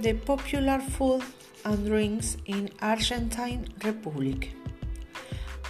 [0.00, 1.22] the popular food
[1.64, 4.52] and drinks in Argentine Republic.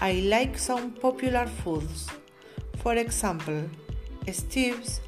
[0.03, 2.09] I like some popular foods,
[2.77, 3.63] for example,
[4.31, 5.01] stews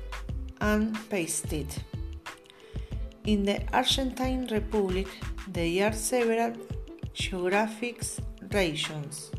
[0.61, 1.67] and pasted.
[3.25, 5.09] In the Argentine Republic,
[5.47, 6.55] there are several
[7.13, 8.03] geographic
[8.55, 9.31] regions.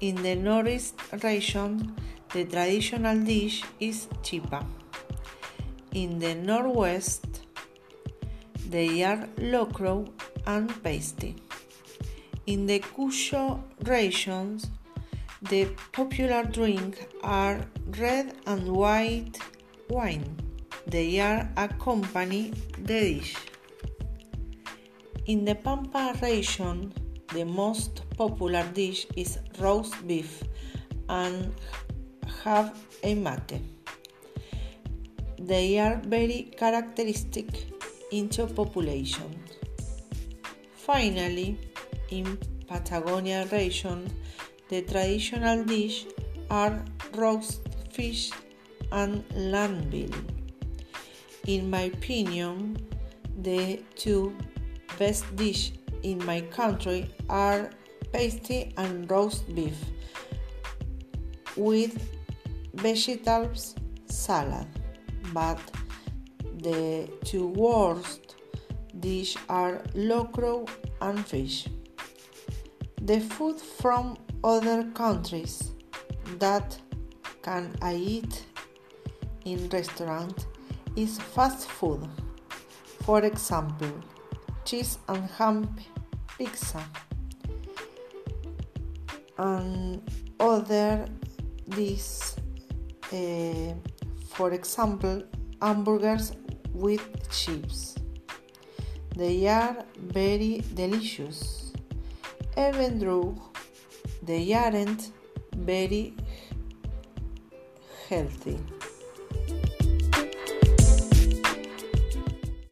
[0.00, 1.94] In the Northeast region,
[2.32, 4.64] the traditional dish is chipa.
[5.92, 7.31] In the Northwest,
[8.72, 10.08] they are locro
[10.46, 11.36] and pasty.
[12.46, 14.70] In the Cuyo regions,
[15.42, 17.60] the popular drink are
[17.98, 19.38] red and white
[19.90, 20.24] wine.
[20.86, 23.36] They are accompany the dish.
[25.26, 26.94] In the Pampa region,
[27.34, 30.42] the most popular dish is roast beef
[31.08, 31.54] and
[32.42, 33.60] have a mate.
[35.38, 37.66] They are very characteristic
[38.12, 39.42] into population.
[40.76, 41.58] Finally,
[42.10, 44.08] in Patagonia region,
[44.68, 46.06] the traditional dish
[46.50, 48.30] are roast fish
[48.92, 49.90] and lamb
[51.46, 52.76] In my opinion,
[53.40, 54.36] the two
[54.98, 57.70] best dish in my country are
[58.12, 59.76] pasty and roast beef
[61.56, 61.96] with
[62.74, 63.74] vegetables
[64.06, 64.66] salad,
[65.32, 65.60] but
[66.62, 68.36] the two worst
[69.00, 70.68] dishes are locro
[71.00, 71.68] and fish.
[73.00, 75.72] The food from other countries
[76.38, 76.78] that
[77.42, 78.46] can I eat
[79.44, 80.46] in restaurant
[80.96, 82.08] is fast food.
[83.04, 83.92] For example,
[84.64, 85.74] cheese and ham
[86.38, 86.84] pizza
[89.38, 90.02] and
[90.38, 91.06] other
[91.66, 92.36] this
[93.12, 93.74] uh,
[94.34, 95.22] for example
[95.60, 96.32] hamburgers
[96.82, 97.94] with chips.
[99.16, 101.72] They are very delicious.
[102.58, 103.40] Even though
[104.22, 105.12] they aren't
[105.54, 106.14] very
[108.08, 108.58] healthy